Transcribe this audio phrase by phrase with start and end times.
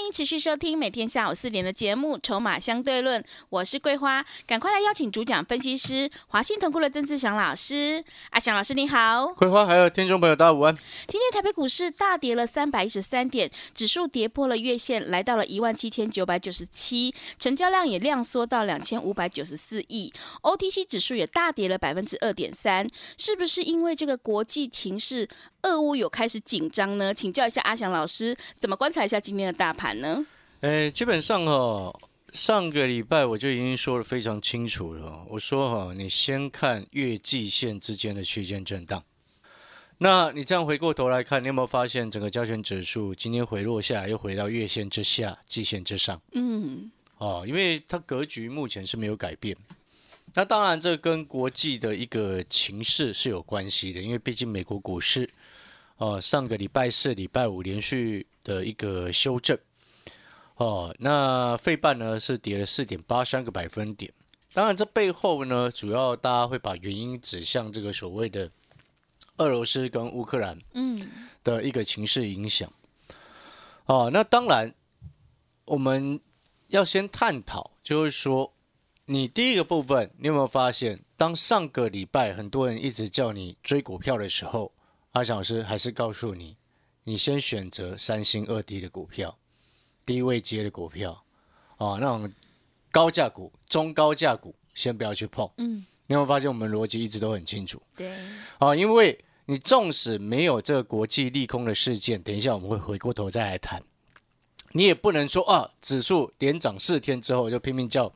[0.00, 8.02] 欢迎持续收听每天下午四点的节目《筹码相对论》，我是桂花，赶快来邀请主讲分析师华信投顾的曾志祥老师。
[8.30, 10.74] 阿祥老师你好，桂花还有听众朋友大家午安。
[11.06, 20.10] 今天台北股市大跌了三百一十三点，指数跌破了月线，来到了一万七千九百九十七，成交量也量缩到两千五百九十四亿
[20.40, 22.88] ，OTC 指数也大跌了百分之二点三，
[23.18, 25.28] 是不是因为这个国际情势？
[25.62, 30.24] 俄乌有开始紧张呢，请教一下阿翔老师，怎么观察一下今天的大盘呢？
[30.60, 31.94] 诶，基本上哦，
[32.32, 35.24] 上个礼拜我就已经说的非常清楚了。
[35.28, 39.02] 我说哈，你先看月季线之间的区间震荡。
[39.98, 46.20] 那你这样回过头来看，你有没有发现整个交权指数今天回落下来，又回到月线之下、季线之上？
[46.32, 49.54] 嗯，哦，因为它格局目前是没有改变。
[50.34, 55.30] 那当然，这跟国际的一个情势是有关系的，因为毕竟美国股市。
[55.96, 59.58] 哦，上个礼拜四、礼拜五连续的一个修正，
[60.56, 64.10] 哦，那费半呢是跌了四点八三个百分点。
[64.54, 68.50] 当然，这背后呢，主要大家会把原因指向这个所谓的
[69.36, 70.98] 俄罗斯跟乌克兰嗯
[71.44, 72.72] 的一个情势影响。
[73.84, 74.74] 哦，那当然
[75.66, 76.18] 我们
[76.68, 78.54] 要先探讨，就是说，
[79.12, 84.72] 你第一个部分，你有没有发现，当上个礼拜很多人一直叫你追股票的时候？
[85.10, 86.56] 阿翔老师还是告诉你，
[87.02, 89.36] 你先选择三星二低的股票，
[90.06, 91.24] 低位接的股票，
[91.78, 92.32] 啊，那种
[92.92, 95.50] 高价股、中高价股先不要去碰。
[95.56, 97.82] 嗯，你有没有发现我们逻辑一直都很清楚？
[97.96, 98.16] 对，
[98.60, 103.82] 啊，因为你纵使没有这个国际利空的事件，等一下我们会回过头再来谈，
[104.70, 108.14] 你也不能说啊，指数连涨四天之后就拼命叫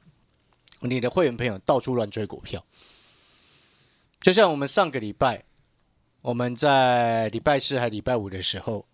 [0.89, 2.65] 你的会员朋友到处乱追股票，
[4.21, 5.45] 就像我们上个礼拜。
[6.23, 8.87] 我们在礼拜四还礼拜五的时候，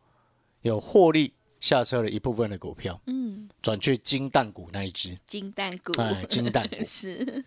[0.62, 5.16] 有获利下车了一部分的股票，嗯，转去金蛋股那一只。
[5.26, 6.74] 金蛋股，哎，金蛋股。
[6.84, 7.44] 是，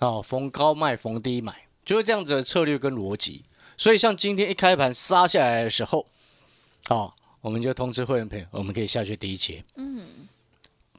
[0.00, 3.44] 哦，逢高卖，逢低买，就是这样子的策略跟逻辑。
[3.76, 6.06] 所以像今天一开盘杀下来的时候，
[6.88, 10.04] 哦，我们就通知会员朋友，我们可以下去第一节，嗯，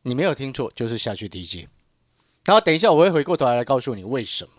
[0.02, 1.66] 你没有听错，就是下去第一节。
[2.52, 4.52] 然后等一下我会回过头来来告诉你为什么。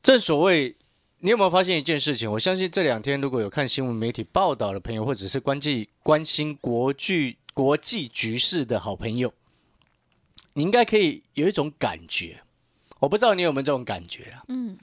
[0.00, 0.76] 正所谓。
[1.24, 2.28] 你有没有发现一件事情？
[2.32, 9.32] 我相信这两天如果有看新闻媒体报道的朋友，或者是关际关心国际国际局势的好朋友，
[10.54, 12.42] 你应该可以有一种感觉。
[12.98, 14.42] 我不知道你有没有这种感觉啊？
[14.48, 14.76] 嗯，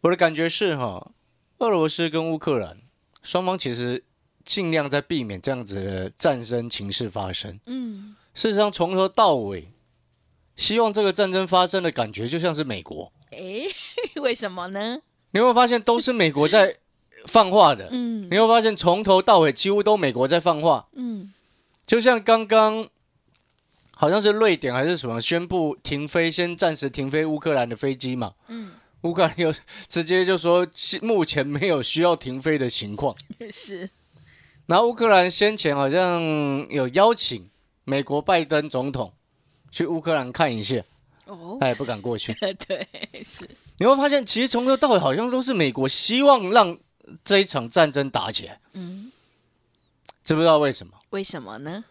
[0.00, 1.10] 我的感觉是哈，
[1.58, 2.78] 俄罗斯跟乌克兰
[3.22, 4.02] 双方其实
[4.42, 7.60] 尽量在避免这样子的战争情势发生。
[7.66, 9.66] 嗯，事实上从头到尾，
[10.54, 13.12] 希望这个战争发生的感觉就像是美国。
[13.32, 13.64] 哎，
[14.22, 15.00] 为什么呢？
[15.32, 16.76] 你会发现都是美国在
[17.26, 17.88] 放话的。
[17.90, 20.86] 嗯，你会发现从头到尾几乎都美国在放话。
[20.92, 21.32] 嗯，
[21.84, 22.88] 就像刚刚
[23.96, 28.34] 好像是瑞典还是什么宣布停飞，先暂时停飞乌克兰的飞机嘛。
[28.46, 29.52] 嗯，乌克兰又
[29.88, 30.64] 直接就说
[31.02, 33.16] 目前没有需要停飞的情况。
[33.50, 33.90] 是。
[34.66, 36.22] 然后乌克兰先前好像
[36.70, 37.50] 有邀请
[37.88, 39.10] 美国拜登总统
[39.70, 40.84] 去乌克兰看一下。
[41.24, 42.34] 哦，他也不敢过去。
[42.66, 42.86] 对，
[43.24, 43.48] 是。
[43.78, 46.78] 你会发现，其实从头到尾好像都是美国希望让
[47.24, 48.60] 这一场战争打起来。
[48.74, 49.10] 嗯，
[50.22, 50.92] 知不知道为什么？
[51.10, 51.84] 为什么呢？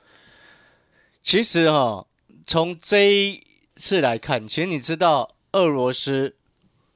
[1.23, 2.05] 其实哈，
[2.45, 3.43] 从这一
[3.75, 6.35] 次来看，其实你知道俄罗斯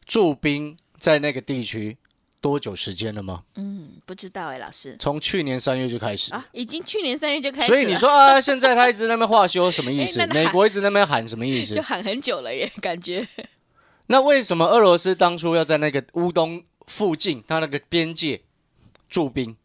[0.06, 1.97] 驻兵在那个地区。
[2.41, 3.44] 多久时间了吗？
[3.56, 4.97] 嗯，不知道哎，老师。
[5.00, 7.68] 从去年三月就开始啊，已经去年三月就开始。
[7.68, 10.25] 所以你说啊，现在他一直那边话修什么意思？
[10.34, 11.75] 美国一直那边喊什么意思？
[11.75, 13.28] 就喊很久了耶，感觉。
[14.07, 18.41] 那为什么俄罗斯当初要在那个乌东附近，他那个边界
[19.08, 19.56] 驻兵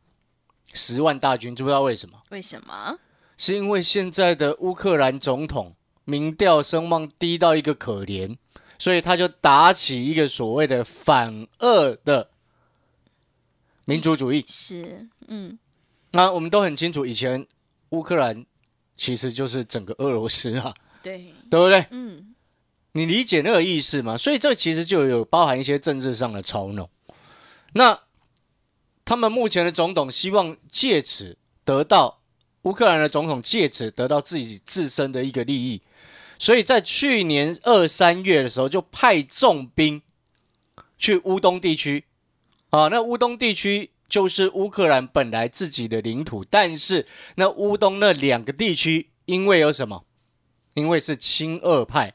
[0.75, 1.56] 十万大军？
[1.56, 2.20] 知不知道为什么？
[2.28, 2.98] 为什么？
[3.38, 8.37] 是因为现在的乌克兰总统民调声望低到一个可怜，
[8.78, 12.28] 所以他就打起一个所谓的反俄的。
[13.88, 15.56] 民族主义是，嗯，
[16.10, 17.46] 那我们都很清楚，以前
[17.90, 18.44] 乌克兰
[18.96, 21.87] 其实就是整个俄罗斯啊，对，对不对？
[21.93, 22.34] 嗯，
[22.93, 24.19] 你理解那个意思吗？
[24.19, 26.90] 所以这其实就有包含一些政治上的操弄。
[27.75, 28.00] 那
[29.05, 32.22] 他们目前的总统希望借此得到
[32.62, 35.81] 乌克兰的总统借此得到自己自身的一个利益，
[36.40, 40.02] 所以在去年二三月的时候就派重兵
[40.99, 42.05] 去乌东地区。
[42.70, 50.04] 啊，那乌东地区就是乌克兰本来自己的领土，但是那乌东那两个地区，因为有什么？
[50.74, 52.14] 因为是亲俄派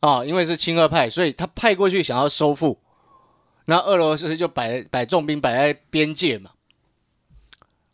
[0.00, 2.82] 啊，因为是亲俄派，所以他派过去想要收复，
[3.64, 6.50] 那俄罗斯就摆摆重兵摆在边界嘛。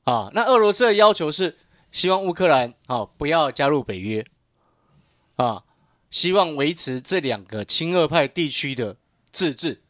[0.02, 0.30] 啊。
[0.34, 1.58] 那俄罗斯的要求是
[1.92, 4.26] 希望乌克兰啊不要加入北约
[5.36, 5.62] 啊，
[6.10, 8.96] 希望维持这两个亲俄派地区的
[9.30, 9.82] 自治。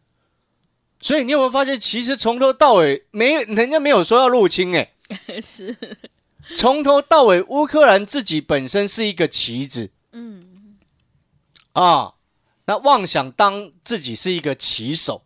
[1.02, 4.92] 所以你有没有发现，其实从头到尾没人家没有说要入侵哎、
[5.42, 5.76] 是，
[6.56, 9.90] 从头到尾乌克兰自己本身是一个棋子。
[10.12, 10.76] 嗯，
[11.72, 12.14] 啊，
[12.66, 15.24] 那妄想当自己是一个棋手，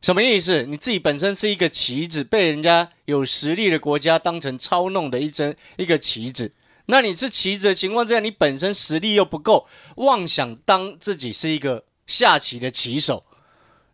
[0.00, 0.62] 什么意思？
[0.66, 6.52] 你自己本身是一个棋子，被人家有实力的国家当成操弄的一针一个棋子。
[6.86, 9.66] 那你是棋子的情况之下，你本身实力又不够，
[9.96, 13.24] 妄想当自己是一个下棋的棋手，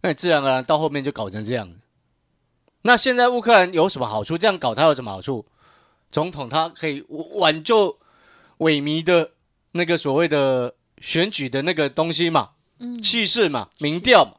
[0.02, 1.72] 那你自然而然到后面就搞成这样。
[2.82, 4.38] 那现在乌克兰有什么好处？
[4.38, 5.46] 这样搞他有什么好处？
[6.10, 7.98] 总统他可以挽救
[8.58, 9.32] 萎靡的
[9.72, 14.32] 那个所谓的选举的那个东西嘛，嗯气势嘛，民调嘛，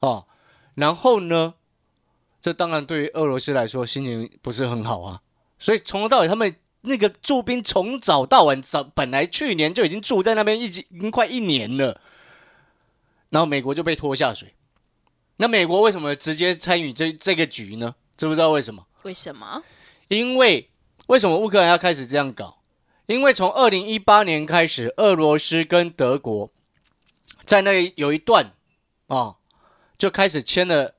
[0.00, 0.26] 哦，
[0.74, 1.54] 然后呢，
[2.40, 5.20] 这当然对于俄罗斯来说心情不是很好啊，
[5.58, 12.00] 所以从头到尾他们那个驻兵从早到晚，早本来去年就已经住在那边一已经快一年了，
[13.34, 14.54] 然后美国就被拖下水，
[15.38, 17.96] 那美国为什么直接参与这这个局呢？
[18.16, 18.86] 知不知道为什么？
[19.02, 19.60] 为什么？
[20.06, 20.70] 因为
[21.08, 22.62] 为什么乌克兰要开始这样搞？
[23.06, 26.52] 因为从二零一八年开始，俄罗斯跟德国
[27.44, 28.52] 在那有一段
[29.08, 29.34] 啊、
[29.98, 30.94] 就开始签了，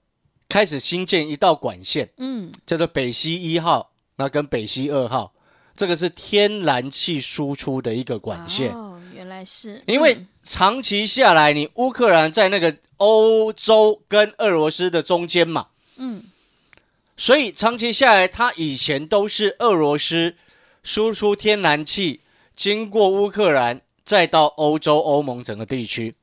[0.50, 5.34] 开始新建一道管线，嗯，叫做北溪一号，那跟北溪二号，
[5.74, 8.74] 这个是天然气输出的一个管线。
[8.74, 16.24] 哦，原来是，因为嗯长期下来，你乌克兰在那个欧洲跟俄罗斯的中间嘛，嗯，
[17.18, 20.36] 所以长期下来，它以前都是俄罗斯
[20.84, 22.22] 输出天然气，
[22.56, 26.14] 经过乌克兰再到欧洲、欧盟整个地区，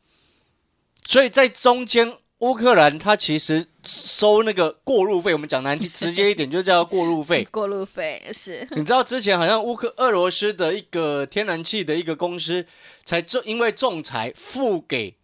[1.09, 7.45] 所以在中间，乌克兰它其实收那个过路费，我们讲难听直接一点，就叫过路费。
[7.53, 12.67] 过路费是， 你知道之前好像乌克俄罗斯的一个天然气的一个公司，
[13.05, 15.17] 才仲因为仲裁付给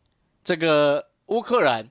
[0.45, 1.91] 这个乌克兰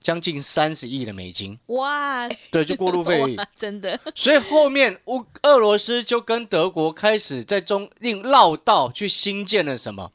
[0.00, 3.36] 将近三十亿的美金，哇，对，就过路费 而已。
[3.54, 10.12] 真的，所以后面乌俄罗斯就跟德国开始在中另绕道去新建了什么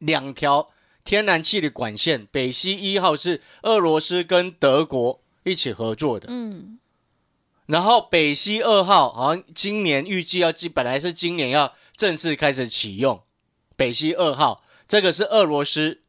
[0.00, 0.68] 两条
[1.04, 6.78] 天然气的管线，北溪一号是俄罗斯跟德国一起合作的，嗯，
[7.66, 13.22] 然后北溪二号好像今年预计要今本来是今年要正式开始启用，
[13.76, 16.00] 北溪二号这个是俄罗斯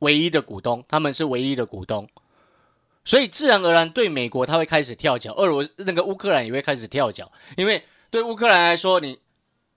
[0.00, 2.08] 唯一的股东，他们是唯一的股东，
[3.04, 9.18] 所以自然而然对美国他会开始跳脚，俄罗那个乌克兰也会开始跳脚，因为对乌克兰来说，你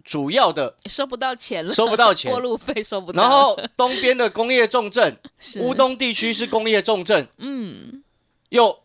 [0.05, 2.31] 主要的收不到钱了，收不到钱。
[2.31, 5.17] 过路费收不到，然后东边的工业重镇，
[5.59, 8.03] 乌，东地区是工业重镇，嗯，
[8.49, 8.83] 又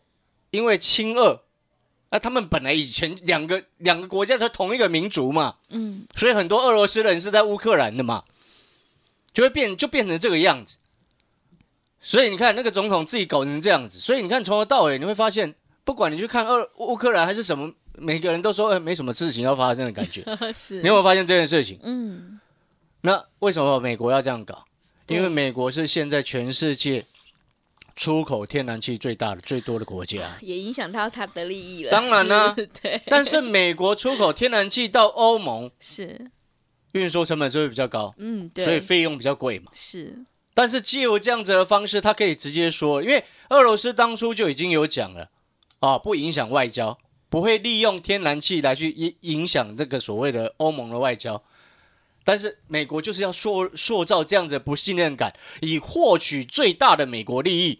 [0.49, 1.43] 因为亲俄，
[2.09, 8.23] 那他们本来以前两个两个国家是同一个民族嘛，嗯，所以很多俄罗斯人是在乌克兰的嘛，
[9.31, 10.77] 就会变就变成这个样子。
[11.99, 15.53] 所以你看那个总统自己搞成这样子，所以你看从头到尾你会发现，
[15.83, 17.71] 不管你去看俄乌克兰还是什么，
[18.01, 20.23] 每个人都说，哎、没什么事情要发生的感觉。
[20.53, 21.79] 是，你有没有发现这件事情？
[21.83, 22.39] 嗯，
[23.01, 24.65] 那为什么美国要这样搞？
[25.07, 27.05] 因为美国是现在全世界
[27.95, 30.19] 出口天然气最大的、最多的国家。
[30.41, 36.31] 也影响到它的利益了，当然啦是 对，但是美国出口天然气到欧盟，是，
[36.93, 39.69] 运输成本就会比较高，嗯，对，所以费用比较贵嘛。
[39.73, 40.23] 是，
[40.53, 45.29] 但是借由这样子的方式，他可以直接说，因为俄罗斯当初就已经有讲了，
[45.79, 46.97] 啊，不影响外交，
[47.31, 51.41] 不会利用天然气来去影影响这个所谓的欧盟的外交。
[52.25, 57.79] 但是美国就是要塑塑造这样子的不信任感，以获取最大的美国利益。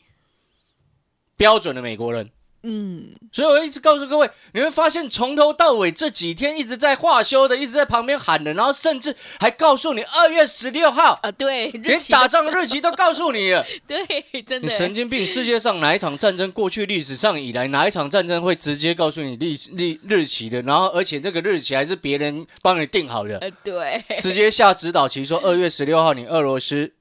[1.36, 2.32] 标准的美国人，
[2.64, 13.66] 嗯，所以我一直告诉各位，你会发现从头到尾这几天一直在话休的，一直在旁边喊的，然后甚至还告诉你二月十六号，啊，对，连打仗的日期都告诉你 了。
[13.88, 14.06] 对，
[14.44, 15.26] 真你的，神经病！
[15.26, 20.62] 世界上哪一场战争，过去历史上以来哪一场战争会直接告诉你历历日期的？
[20.62, 26.92] 然后而且这个日期还是别人帮你定好的，呃，对，直接下指导期说二月十六号你俄罗斯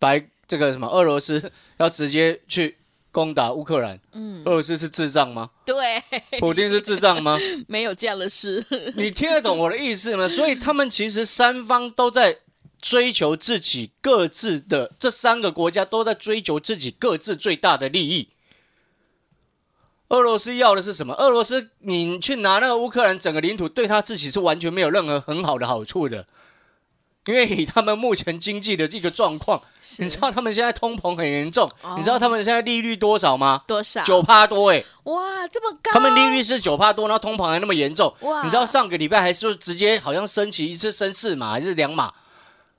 [0.00, 2.76] 白这个什么俄罗斯要直接去
[3.14, 5.50] 攻打乌克兰，嗯，俄罗斯是智障吗？
[5.64, 6.02] 对，
[6.40, 7.38] 普京是智障吗？
[7.68, 8.66] 没有这样的事，
[8.96, 10.26] 你听得懂我的意思吗？
[10.26, 12.40] 所以他们其实三方都在
[12.82, 18.30] 追求自己各自的，这三个国家都在追求自己各自最大的利益。
[20.08, 21.14] 俄罗斯要的是什么？
[21.14, 26.26] 俄罗斯，你去拿那个乌克兰整个领土，对他自己是完全没有任何很好的好处的。
[27.26, 29.60] 因为以他们目前经济的一个状况，
[29.98, 33.62] 你知道他们现在通膨很严重，哦你知道他们现在利率多少吗？
[33.66, 34.02] 多少？
[34.02, 35.90] 九趴多哎、哇，这么高！
[35.92, 38.14] 他们利率是九趴多，然后通膨还那么严重。
[38.20, 42.12] 哇你知道上个礼拜还是直接好像升起一次升四码还是两码，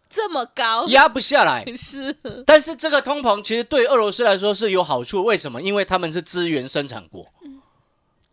[0.08, 1.66] 这么高，压不下来。
[1.76, 5.60] 是但是这个通膨其实对俄罗斯来说是有好处，为什么？
[5.60, 7.26] 因为他们是资源生产国。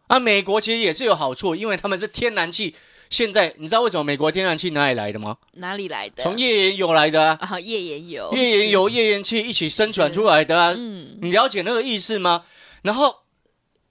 [0.08, 2.74] 啊，美国其实也是有好处，因为他们是天然气。
[3.12, 5.36] 现在你知道为什么美国天然气哪里来的吗？
[5.52, 6.22] 哪里来的？
[6.22, 10.74] 从页岩油来的啊，啊，页岩油，页岩油、页岩气一起生产出来的啊。
[10.76, 12.46] 嗯，你了解那个意思吗？
[12.80, 13.18] 然后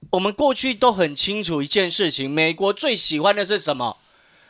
[0.09, 3.97] 我们过去都很清楚一件事情：美国最喜欢的是什么？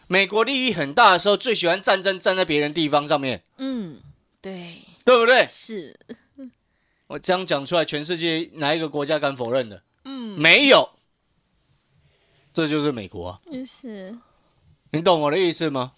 [0.07, 3.99] 美国利益很大的时候，最喜欢战争站在别人地方上面，嗯，
[4.41, 5.45] 对，对不对？
[5.47, 5.99] 是，
[7.07, 9.83] 我这样讲出来，全世界哪一个国家敢否认的？
[10.05, 10.89] 嗯，没有，
[12.53, 13.39] 这就是美国啊！
[13.65, 14.17] 是，
[14.91, 15.93] 你懂我的意思吗？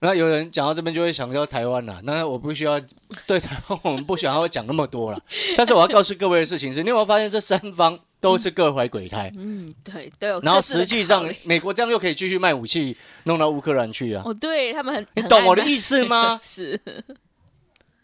[0.00, 2.80] 那有人讲到这边就会想到台湾了，那我不需要
[3.26, 5.20] 对台湾，我们不想要讲那么多了。
[5.56, 9.32] 但是我要告诉各位的事情是，你有没有发现这三方都是各怀鬼胎？
[9.36, 10.40] 嗯，对，都有。
[10.40, 14.22] 然后实际上，美国这样又可以继续卖武器弄到乌克兰去啊？
[14.24, 15.64] 哦，对他们很，你懂我的？
[15.64, 16.38] 意思吗？
[16.44, 16.80] 是，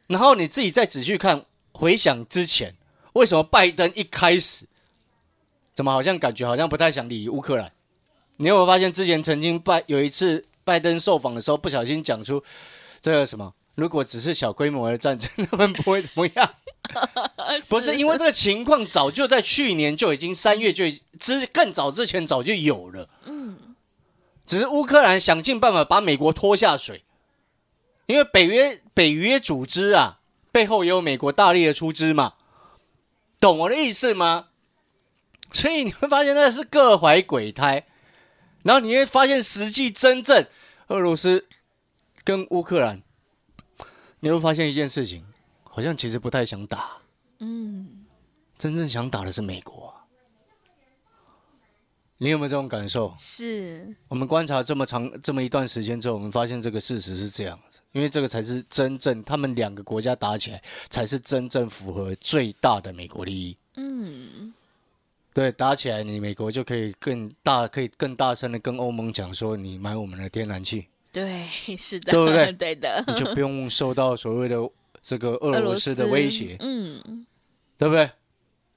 [0.08, 2.74] 然后你自己再仔细看，回想之前，
[3.12, 4.66] 为什么拜登一开始
[5.76, 7.70] 怎么好像感觉好像不太想理乌克兰？
[8.36, 12.42] 你有没有发现之前曾经拜有一次拜登受访的时候，不小心讲出
[13.00, 13.54] 这个什么？
[13.74, 16.54] 如果只是小规模的战争，他们不会怎么样。
[17.68, 20.84] 不是因为这个情况早就在去年就已经三月就
[21.18, 23.74] 之更早之前早就有了，嗯，
[24.44, 27.02] 只是乌克兰想尽办法把美国拖下水，
[28.06, 30.20] 因为北约北约组织啊
[30.52, 32.34] 背后也有美国大力的出资嘛，
[33.40, 34.48] 懂我的意思吗？
[35.52, 37.86] 所以你会发现那是各怀鬼胎，
[38.64, 40.44] 然后你会发现实际真正
[40.88, 41.46] 俄罗斯
[42.24, 43.00] 跟乌克兰，
[44.20, 45.24] 你会发现一件事情，
[45.62, 46.98] 好像其实不太想打。
[47.38, 48.04] 嗯，
[48.58, 49.94] 真正想打的是美国、啊。
[52.18, 53.14] 你有没有这种感受？
[53.18, 63.58] 是，我们观察这么长这么一段时间之后，我们发现这个事实是这样子，因为这个才是真正他们两个国家打起来，才是真正符合最大的美国利益。
[63.76, 64.54] 嗯，
[65.34, 74.56] 对，打起来你美国就可以更大，可以更大声的跟欧盟讲说，你买我们的天然气，对，是的，对不对对的，你就不用受到所谓的
[75.02, 76.56] 这个俄罗斯的威胁。
[76.60, 77.26] 嗯，
[77.76, 78.08] 对不对？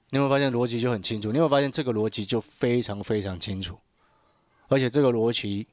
[0.09, 1.31] 你有没有发现逻辑就很清楚？
[1.31, 3.77] 你有没有发现这个逻辑就非常非常清楚，
[4.67, 5.67] 而且这个逻辑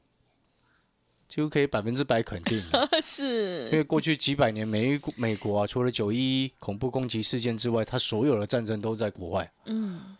[1.27, 2.61] 几乎可以百分之百肯定
[3.01, 9.51] 是，因，为过去几百年美美国啊，除了九一一恐怖攻击事件之外，它所有的战争都在国外。
[9.65, 10.15] 嗯，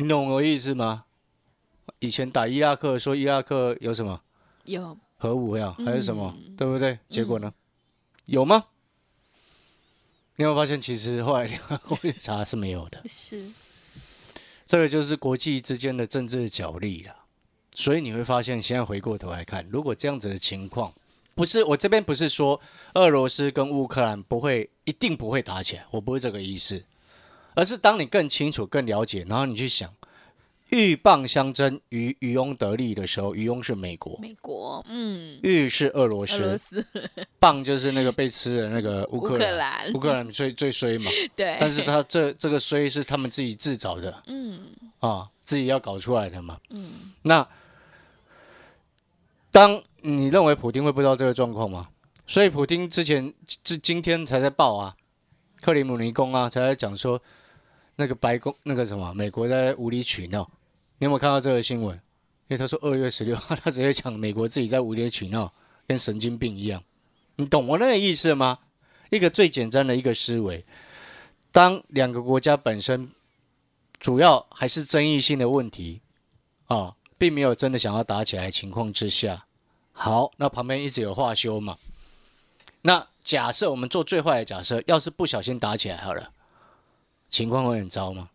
[0.00, 1.06] 你懂我意思吗？
[1.98, 4.20] 以前打伊拉克说伊拉克有什么
[4.64, 7.00] 有，核武呀，还是什么，嗯对不对？
[7.08, 7.52] 结果呢？
[8.26, 8.66] 有吗？
[10.36, 13.02] 你有没有发现，其实后来联合国查是没有的。
[13.10, 13.50] 是，
[14.64, 17.16] 这个就是国际之间的政治角力了。
[17.74, 20.94] 所以你会发现，现在回过头来看，如果这样子的情况，
[21.34, 22.60] 不是我这边不是说
[22.94, 26.84] 俄罗斯跟乌克兰不会一定不会打起来，我不是这个意思，
[27.58, 29.92] 而是当你更清楚、更了解，然后你去想，
[30.70, 36.86] 鹬蚌相争，渔渔翁得利的时候，渔翁是美国，美国，嗯，鹬是俄罗俄罗斯，斯，
[37.40, 44.22] 蚌就是那个被吃的那个乌乌克克兰，乌，克兰最最衰嘛， 对，但是他这这个衰是他们自己自找的。
[44.28, 44.60] 嗯
[45.00, 46.60] 啊，自己要搞出来的嘛。
[46.70, 47.44] 嗯，那
[49.50, 51.88] 当你认为普丁会不知道这个状况吗？
[52.24, 53.34] 所以普丁之前
[53.64, 54.94] 今今天才在报啊，
[55.60, 57.20] 克里姆林宫啊才在讲说，
[58.00, 60.48] 那个白宫那个什么美国在无理取闹。
[60.98, 61.96] 你有没有看到这个新闻？
[62.46, 65.52] 因为他说二月十六号，他直接讲美国自己在无理取闹，
[65.86, 66.82] 跟神经病一样。
[67.36, 68.60] 你懂我那个意思吗？
[69.10, 70.64] 一个最简单的一个思维，
[71.50, 73.10] 当两个国家本身
[73.98, 76.00] 主要还是争议性的问题
[76.66, 79.46] 啊，并没有真的想要打起来的情况之下，
[79.92, 81.76] 好，那旁边一直有话修嘛。
[82.82, 86.30] 那假设我们做最坏的假设，要是不小心打起来好了，
[87.28, 88.30] 情况会很糟吗？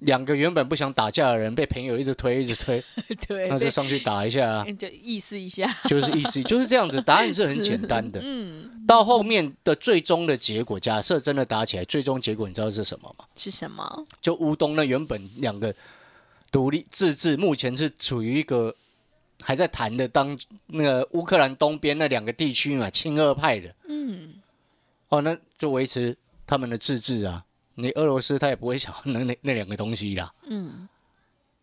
[0.00, 2.84] 两个原本不想打架的人被朋友一直推，一直推，
[3.26, 7.00] 对，那就上去打一下啊， 就意思一下，就是意思就是这样子。
[7.02, 8.20] 答案是很简单的。
[8.22, 13.24] 嗯，到后面的最终的结果，假设真的打起来，最终结果你知道是什么吗？
[13.36, 14.04] 是什么？
[14.20, 15.74] 就乌东那原本两个
[16.52, 18.74] 独立自治，目前是处于一个
[19.42, 24.34] 还在谈的当那个乌克兰东边那两个地区嘛，亲俄派的嗯，
[25.08, 26.14] 哦，那就维持
[26.46, 27.45] 他们的自治啊。
[27.76, 30.88] 你俄罗斯他也不会想要那那那两个东西啦，嗯，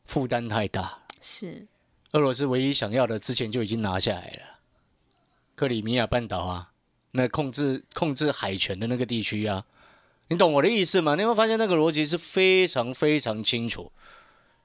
[0.05, 0.99] 负担太大。
[1.19, 1.67] 是，
[2.11, 4.59] 俄罗斯唯一想要的之前就已经拿下来了，
[5.55, 6.71] 克里米亚半岛啊，
[7.11, 9.65] 那控制控制海权的那个地区啊，
[10.27, 11.15] 你懂我的意思吗？
[11.15, 13.91] 你会发现那个逻辑是非常非常清楚？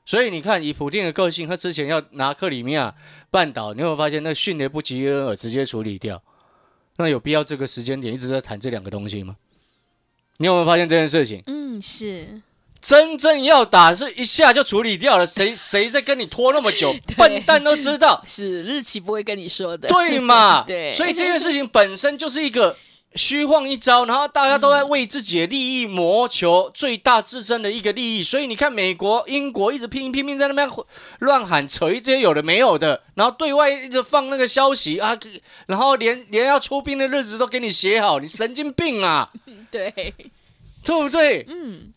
[0.04, 2.94] 所以你看，以普定的个性，他之前要拿克里米亚
[3.30, 6.22] 半岛，你会发现那迅雷不及掩耳直接处理掉？
[6.96, 9.36] 那有必要这个时间点一直在谈这两个东西吗？
[10.38, 11.42] 你有没有发现这件事情？
[11.46, 12.40] 嗯，是
[12.80, 16.94] 真正要打是一下就处理掉了，谁 谁在跟你拖那么久？
[17.16, 19.88] 笨蛋都知道，是，日期不会跟你说的。
[19.88, 20.62] 对嘛？
[20.66, 22.76] 对所以这件事情本身就是一个
[23.14, 28.22] 虚晃一招，然后大家都在为自己的利益谋求最大自身的一个利益。
[28.22, 30.68] 所以你看，美国、英国一直拼拼命在那边
[31.20, 35.18] 乱喊扯一堆有的没有的，然后对外一直放那个消息啊，
[35.66, 39.32] 然后连连要出兵的日子都给你写好，你神经病啊，
[39.70, 40.14] 对，
[40.84, 41.44] 对不对？
[41.48, 41.92] 嗯，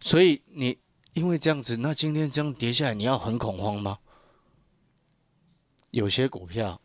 [0.00, 0.76] 所以你
[1.14, 3.98] 因为这样子，那今天这样跌下来，你要很恐慌吗？
[5.92, 6.80] 有些股票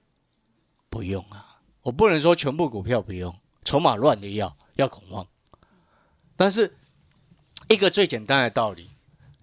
[0.89, 3.33] 不用啊，我不能说全部股票不用，
[3.67, 5.27] 筹码乱的要要恐慌。
[6.37, 6.77] 但是
[7.67, 8.91] 一个最简单的道理，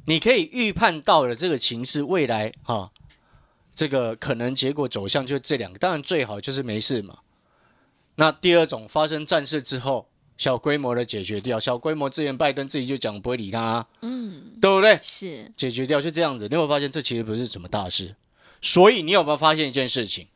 [0.06, 2.90] 你可以预判到了这个情势未来哈、
[3.74, 7.18] 这个可能结果走向就这两个，当然最好就是没事嘛。
[8.14, 14.98] 那第二种发生战事之后，小规模的解决掉，小规模之前拜登自己就讲不会理他、啊，嗯，对不对？
[15.02, 16.48] 是，解决掉就这样子。
[16.48, 18.16] 你有没有发现这其实不是什么大事？
[18.62, 20.28] 所以你有没有发现一件事情？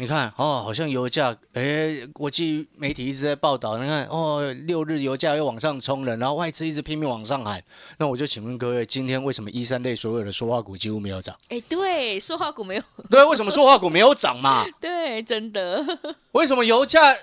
[0.00, 7.62] 你看哦，好像油价，哎，国际媒体一直在报道，你看哦，六日油价又往上冲了，然后外资一直拼命往上喊。
[7.98, 11.36] 那我就请问各位，今天为什么一三类所有的说话股几乎没有涨？
[11.50, 14.64] 哎，对，说话股没有，对，为什么说话股没有涨嘛？
[14.80, 15.84] 对，真的，
[16.32, 17.14] 为什么油价？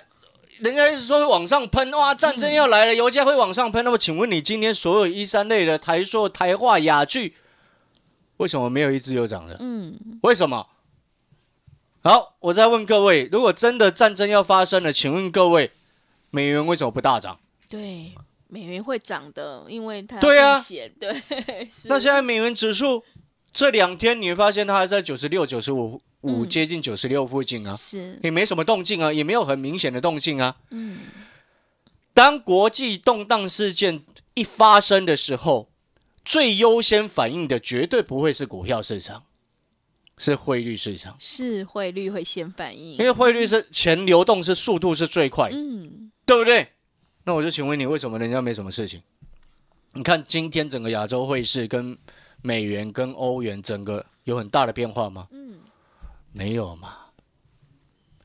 [0.60, 3.84] 人家一直说会往上喷，哇，战争要来了，油价会往上喷。
[3.84, 7.34] 那么，请问你今天所有一三类的台塑、台化、雅聚，
[8.38, 9.56] 为什么没有一只有涨的？
[9.58, 10.66] 嗯，为什么？
[12.00, 15.72] 好，我再问各位，如果真的战争要发生了，请问各位，
[16.30, 17.38] 美元为什么不大涨？
[17.68, 18.12] 对，
[18.46, 20.60] 美元会涨的，因为它对啊。
[20.98, 21.22] 对，
[21.84, 23.02] 那现在美元指数
[23.52, 26.48] 这两天你会发现它还在九十六、九十五五，嗯。
[26.48, 30.56] 接近九十六附近啊，是，也没什么动静啊，也没有很明显的动静啊。
[30.70, 30.98] 嗯，
[32.14, 34.02] 当国际动荡事件
[34.34, 35.68] 一发生的时候，
[36.24, 39.24] 最优先反应的绝对不会是股票市场，
[40.18, 46.68] 是汇率市场，是汇率会先反应因，为汇率是钱流动是速度是最快，嗯，对不对？
[47.24, 49.02] 那我就请问你，为什么人家没什么事情？
[49.92, 51.96] 你看今天整个亚洲汇市跟
[52.42, 55.28] 美元跟欧元整个有很大的变化吗？
[55.30, 55.58] 嗯，
[56.32, 56.96] 没有嘛。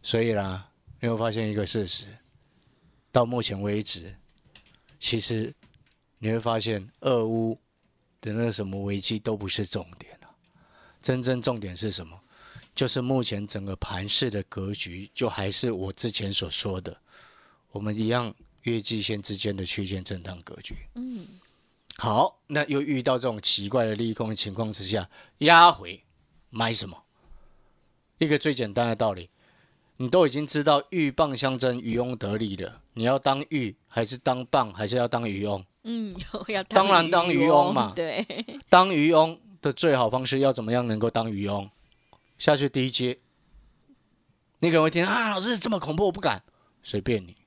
[0.01, 2.06] 所以啦，你会发现一个事实，
[3.12, 4.13] 到目前为止，
[4.99, 5.53] 其实
[6.19, 7.58] 你会发现俄乌
[8.19, 10.12] 的那个什么危机都不是重点了、
[11.04, 12.20] 真正重点是什么？
[12.74, 16.98] 就是目前整个盘市的格局，就还是我之前所说的，
[17.72, 20.76] 我们一样月季线之间的区间震荡格局。
[20.96, 21.28] 嗯，
[21.98, 25.08] 好，那又遇到这种奇怪的利空的情况之下，
[25.39, 26.02] 压回
[26.50, 27.04] 买什么？
[28.18, 29.30] 一个最简单的道理，
[29.98, 35.63] 你都已经知道鹬蚌相争，渔翁得利了，你要当鹬还是当蚌，还是要当渔翁？
[35.84, 36.16] 嗯，
[36.48, 38.26] 要当然当渔翁嘛对，
[38.70, 41.71] 当渔翁的最好方式要怎么样能够当渔翁？
[42.38, 43.19] 下去第一阶，
[44.60, 46.43] 你可能会听啊，老师这么恐怖，我不敢，
[46.84, 47.38] 随便你。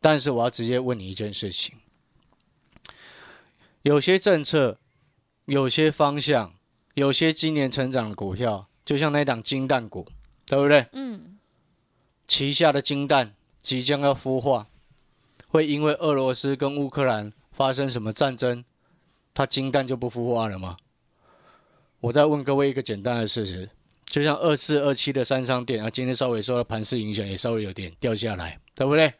[0.00, 1.74] 但是我要直接问你一件事情：
[3.80, 4.78] 有些政策、
[5.46, 6.54] 有些方向、
[6.92, 10.06] 有些今年成长的股票，就像那档金蛋股，
[10.44, 10.86] 对不对？
[10.92, 11.38] 嗯，
[12.28, 14.66] 旗下的金蛋即将要孵化，
[15.48, 18.62] 会因为俄罗斯跟乌克兰发生什么战争，
[19.34, 20.76] 它金蛋就不孵化了吗？
[22.00, 23.68] 我再问各位一个简单的事实，
[24.06, 29.12] 就像二四二七的三商店啊，今天稍微受到盘势影响，也稍微有点掉下来，对不对？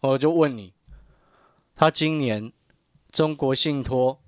[0.00, 0.72] 我就问你，
[1.74, 2.52] 它今年
[3.10, 4.20] 中国信托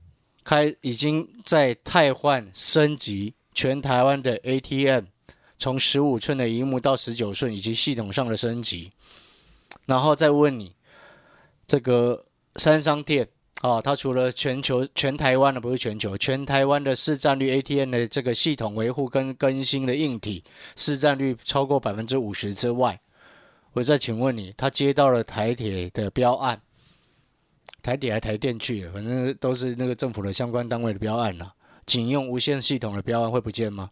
[0.43, 5.05] 开已经在汰换升级全台湾的 ATM。
[5.63, 8.93] 从十五寸的荧幕到十九寸，以及系统上的升级，
[9.85, 10.75] 然后再问你，
[11.67, 12.25] 这个
[12.57, 13.29] 三商店
[13.61, 20.43] 啊，它除了全球全台湾的不是全球，全台湾的市占率 ATM 的这个系统维护跟更新的硬体
[20.77, 22.99] 市占率超过百分之五十之外，
[23.75, 26.63] 我再请问你，他接到了台铁的标案，
[27.83, 33.91] 台铁还台电去了，反正都是那个政府的相关单位的标案了、仅用无线系统的标案会不见吗？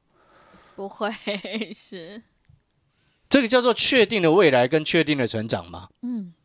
[0.75, 1.13] 不会
[1.77, 2.23] 是，
[3.29, 5.89] 这个叫做确定的未来跟确定的成长嘛。
[6.01, 6.38] 嗯，那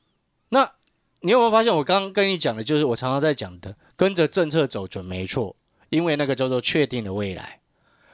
[1.23, 5.55] 你有没有发现，我刚刚跟你讲的，就是我常常在讲的，跟着政策走准没错，
[5.89, 7.61] 因为那个叫做确定的未来。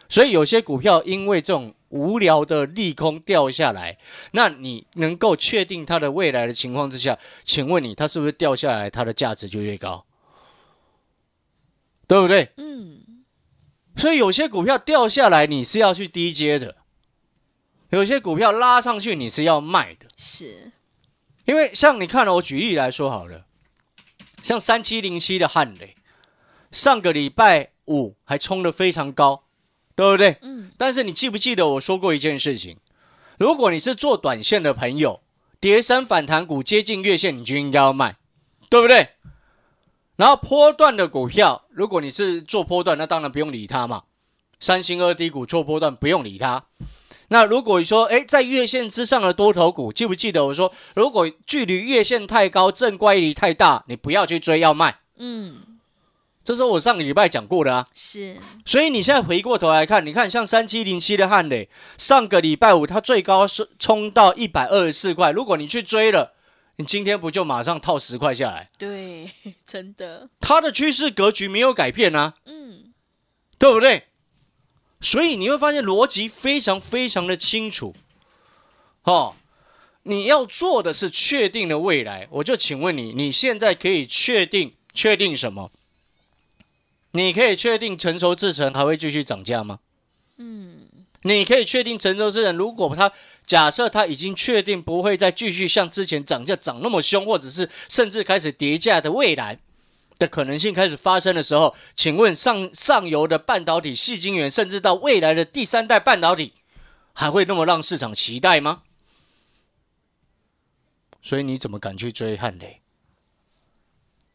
[0.07, 3.97] 所以有些股票因为这种无聊的利空掉下来，
[4.31, 10.05] 那你能够确定它的未来的情况之下，请问你它是不是掉下来，它的价值就越高？
[12.07, 12.51] 对不对？
[12.57, 13.23] 嗯，
[13.95, 16.75] 所以有些股票掉下来，你是要去低阶的；
[17.89, 20.07] 有些股票拉上去，你是要卖的。
[20.17, 20.71] 是，
[21.49, 23.47] 因为像你看了，我举例来说好了，
[24.43, 25.95] 像三七零七的汉雷，
[26.71, 29.45] 上个礼拜五还冲得非常高，
[29.95, 30.37] 对不对？
[30.43, 32.77] 嗯，但是你记不记得我说过一件事情？
[33.39, 35.23] 如果你是做短线的朋友，
[35.59, 38.17] 叠升反弹股接近月线，你就应该要卖，
[38.69, 39.09] 对不对？
[40.17, 44.03] 然后波段的股票，如果你是做波段，那当然不用理它嘛。
[44.59, 46.65] 三星二低股做波段不用理它。
[47.29, 54.99] 那如果说，哎，在月线之上的多头股，记不记得我说，如果距离月线太高，正乖离太大，你不要去追，要卖。
[55.17, 55.79] 嗯，
[56.43, 57.85] 这是我上个礼拜讲过的啊。
[57.93, 66.33] 是，所以你现在回过头来看，你看像三七零七的汉磊，上个礼拜五它最高是冲到一百二十四块，如果你去追了，
[66.77, 68.69] 你今天不就马上套十块下来？
[68.79, 69.29] 对，
[69.67, 72.93] 真的，它的趋势格局没有改变啊，嗯，
[73.59, 74.05] 对不对？
[75.01, 77.95] 所以你会发现逻辑非常非常的清楚，
[79.03, 79.35] 哦，
[80.03, 82.27] 你要做的是确定的未来。
[82.31, 85.71] 我就请问你，你现在可以确定确定什么？
[87.11, 89.79] 你可以确定成熟制成还会继续涨价吗？
[90.37, 90.81] 嗯，
[91.23, 93.11] 你可以确定成熟制成，如果它
[93.45, 99.57] 假设它已经确定不会再继续像之前涨价涨那么凶，或者是甚至开始跌价的未来
[100.19, 106.53] 的可能性开始发生的时候，请问上上游的半导体、细晶圆，甚至到未来的第三代半导体，
[107.13, 108.83] 还会那么让市场期待吗？
[111.21, 112.81] 所以你怎么敢去追汉雷？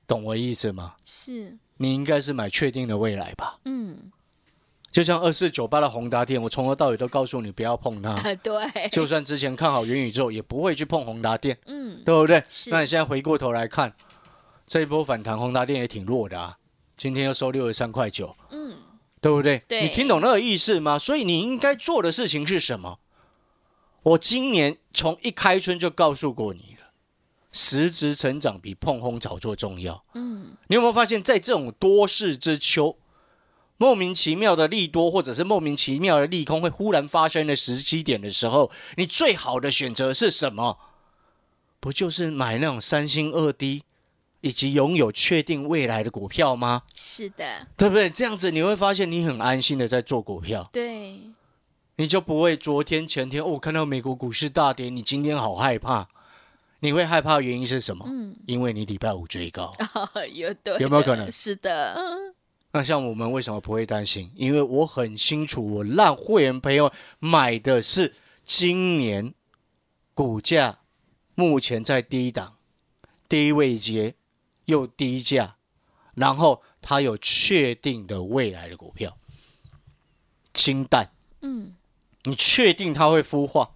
[0.06, 0.96] 懂我意思吗？
[1.04, 3.58] 是，你应该是买确定的未来吧。
[3.64, 4.10] 嗯，
[4.90, 8.10] 就像二四九八的宏达电，我从头到尾都告诉你不要碰它。
[8.10, 12.42] 啊，对，就算之前看好元宇宙，也不会去碰宏达电，嗯，对不对？
[12.66, 13.94] 那你现在回过头来看，
[14.66, 16.58] 这一波反弹，宏达电也挺弱的啊，
[16.96, 18.76] 今天又收六十三块九，嗯，
[19.20, 19.62] 对不对？
[19.68, 20.98] 对你听懂那个意思吗？
[20.98, 22.98] 所以你应该做的事情是什么？
[24.02, 26.90] 我今年从一开春就告诉过你了，
[27.52, 30.04] 实质成长比碰轰炒作重要。
[30.14, 32.98] 嗯，你有没有发现，在这种多事之秋，
[33.76, 40.78] 莫名其妙的利多，或者是莫名其妙的利空会忽然发生的时机点的时候，你最好的选择是什么？
[41.80, 43.84] 不就是买那种三星二低，
[44.44, 46.82] 以及拥有确定未来的股票吗？
[46.94, 48.10] 是的，对不对？
[48.10, 51.18] 这样子你会发现你很安心的在做股票，对，
[51.96, 56.10] 你就不会昨天前天哦看到美国股市大跌，你今天好害怕。
[56.80, 58.04] 你会害怕的原因是什么？
[58.06, 59.72] 嗯，因为你礼拜五追高。
[60.34, 62.34] 有对，有没有可能是的，嗯
[62.72, 64.30] 那像我们为什么不会担心？
[64.34, 68.12] 因为我很清楚，我让会员朋友买的是
[68.44, 69.32] 今年
[70.12, 70.80] 股价
[71.34, 72.56] 目前在低档、
[73.26, 74.14] 低位阶
[74.66, 75.56] 又低价，
[76.14, 79.16] 然后它有确定的未来的股票，
[80.52, 81.10] 清淡，
[81.42, 81.74] 嗯，
[82.24, 83.70] 你确定它会孵化？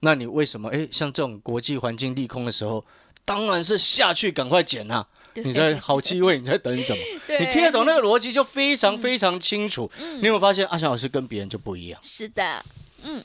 [0.00, 0.68] 那你为什么？
[0.70, 2.84] 哎，像这种国际环境利空的时候，
[3.24, 5.08] 当然是下去赶快捡啊！
[5.36, 7.02] 你在好机会，你在等什么？
[7.40, 9.90] 你听得懂那个逻辑，就非常非常清楚。
[9.98, 11.98] 嗯你有没有发现阿翔老师跟别人就不一样？
[12.02, 12.64] 是的，
[13.02, 13.24] 嗯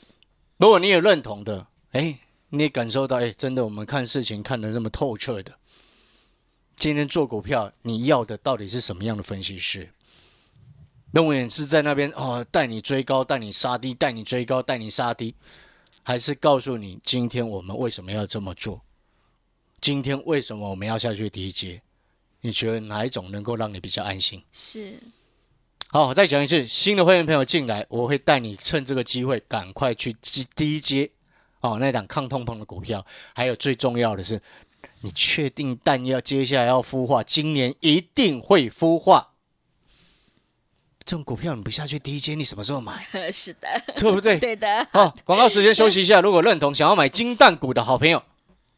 [0.56, 5.59] 如果你也认同的，哎，你也感受到，哎，真的我们看事情看得那么透彻的。
[6.80, 9.90] 今天做股票，你要的到底是什么样的分析师？
[11.12, 15.34] 永远是在那边哦，带你追高，带你杀低，带你追高，带你杀低，
[16.02, 18.80] 还是告诉你今天我们为什么要这么做？
[19.78, 21.82] 今天为什么我们要下去低阶？
[22.40, 24.42] 你觉得哪一种能够让你比较安心？
[24.50, 24.98] 是，
[25.88, 31.10] 好，再讲一次，新的会员朋友进来，我会带你趁这个机会赶快去低低接
[31.60, 33.04] 哦，那档抗通膨的股票。
[33.34, 34.40] 还有最重要的是，
[35.02, 39.28] 你确定蛋要接下来要孵化，今年一定会孵化。
[41.04, 43.04] 这种股票你不下去低阶，你什么时候买？
[43.32, 43.66] 是的，
[43.96, 44.38] 对不对？
[44.38, 46.20] 对的，好，广告时间休息一下。
[46.20, 48.22] 如果认同想要买金蛋股的好朋友，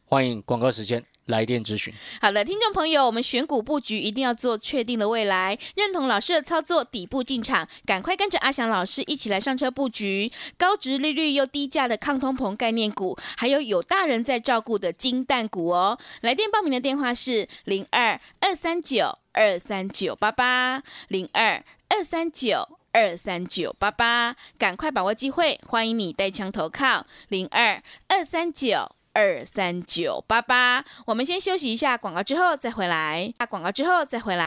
[0.05, 1.93] 欢迎广告时间来电咨询。
[2.21, 15.97] 好的，听众朋友，我们选股布局一定要做确定的未来，认同老师的操作，底部进场，赶快跟着阿翔老师一起来上车布局高值利率又低价的抗通膨概念股，还有有大人在照顾的金蛋股哦。
[16.21, 22.79] 来电报名的电话是零二二三九二三九八八零二二三九。
[22.95, 30.83] 二三九八八，赶快把握机会，欢迎你带枪投靠零二二三九二三九八八。
[31.05, 33.33] 我们先休息一下广告，之后再回来。
[33.37, 34.45] 啊，广告之后再回来。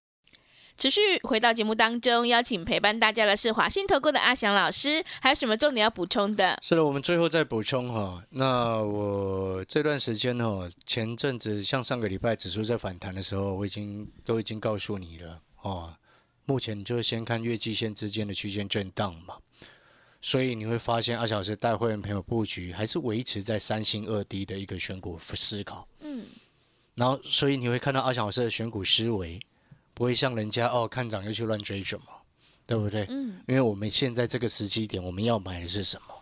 [0.79, 6.59] 持续回到节目当中，邀请陪伴大家的是华信投顾的阿翔老师，还有什么重点要补充的？
[6.63, 8.23] 是的，我们最后再补充哈。
[8.29, 15.95] 那我这段时间哈，前阵子像上个礼拜指数在反弹的时候，我已经都已经告诉你了哦。
[16.45, 19.37] 目前就先看月季线之间的区间震荡嘛。
[20.27, 25.87] 所以你会发现阿小老师带会员朋友布局还是维持在三星二低的一个选股思考。
[26.01, 26.27] 嗯。
[26.97, 29.39] 然后，所以你会看到阿小老师的选股思维。
[29.95, 32.07] 不会像人家哦看涨又去乱追什么，
[32.67, 33.07] 对不对？
[33.09, 33.41] 嗯。
[33.47, 36.15] 因为我们现在这个时机点，我们要买的是什么？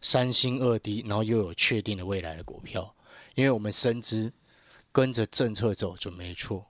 [0.00, 2.94] 三星二低，然后又有确定的未来的股票。
[3.34, 4.32] 因为我们深知
[4.92, 6.66] 跟着政策走准没错。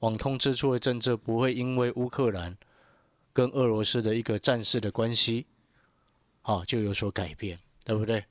[0.00, 2.58] 网通支出的政策不会因为乌克兰
[3.32, 5.46] 跟俄罗斯的一个战事的关系，
[6.42, 8.24] 啊就有所改变，对不对？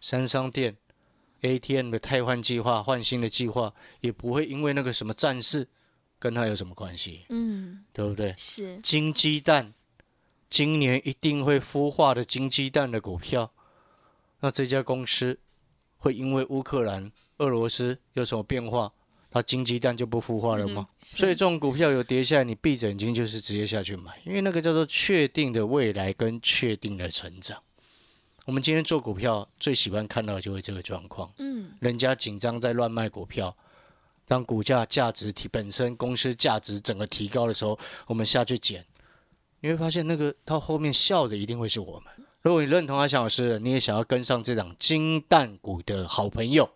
[0.00, 0.76] 三商店
[1.42, 5.68] ATM 的汰换计划、换新的计划，也不会因为那个什么战事。
[6.20, 7.26] 跟他有什么关系？
[7.28, 8.34] 嗯，对不对？
[8.36, 9.72] 是金鸡蛋，
[10.50, 13.52] 今年一定会孵化的金鸡蛋的股票，
[14.40, 15.38] 那这家公司
[15.96, 18.92] 会因为乌克兰、俄罗斯有什么变化，
[19.30, 20.88] 它金鸡蛋就不孵化了吗？
[20.98, 27.62] 所以这种股票有跌下来，你闭着眼睛就是直接下去买，因为那个叫做确定的未来跟确定的成长。
[28.46, 33.54] 我们今天做股票最喜欢看到就是这个状况，嗯，人家紧张在乱卖股票。
[34.24, 38.84] 当股价价值提本身公司价值整个提高的时候，我们下去捡，
[39.60, 42.12] 你会发现那个到后面笑的一定会是我们。
[42.42, 46.70] 如果你认同阿翔老师，你也想要跟上这档金蛋股的好朋友，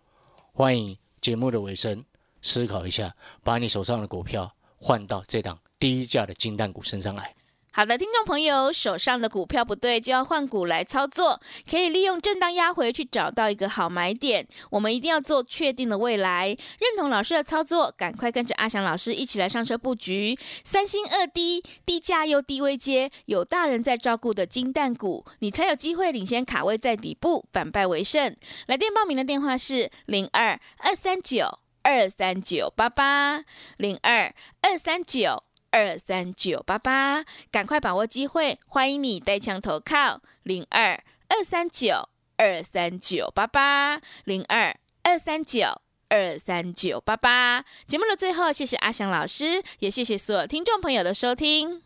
[0.51, 2.03] 欢迎节目的尾声
[2.43, 7.33] 思考一下，把你手上的股票换到这档低价的金蛋股身上来。
[7.75, 14.47] 好的，听众朋友，手上的股票不对，就要换股来操作，可以利用震荡压回去找到一个好买点。
[14.69, 28.35] 我们一定要做确定的未来，认同老师的操作，赶快跟着阿翔老师一起来上车布局三星二低、低价又低位接、有大人在照顾的金蛋股，你才有机会领先卡位在底部，反败为胜。
[28.67, 33.45] 来电报名的电话是零二二三九二三九八八
[33.77, 35.43] 零二二三九。
[35.75, 38.59] 二三九八八，赶快把握机会！
[38.67, 47.65] 欢迎你带枪投靠零二二三九二三九八八零二二三九二三九八八。
[47.87, 51.82] 节目的最后，谢谢阿翔老师，也谢谢所有听众朋友的收听。